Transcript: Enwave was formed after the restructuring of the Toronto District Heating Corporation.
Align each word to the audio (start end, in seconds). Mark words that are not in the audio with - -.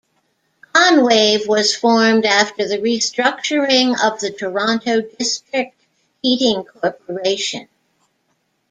Enwave 0.75 1.47
was 1.47 1.75
formed 1.75 2.25
after 2.25 2.67
the 2.67 2.79
restructuring 2.79 3.93
of 4.03 4.19
the 4.19 4.31
Toronto 4.31 5.01
District 5.01 5.75
Heating 6.23 6.63
Corporation. 6.63 7.67